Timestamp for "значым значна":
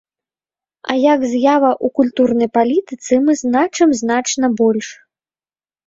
3.45-4.55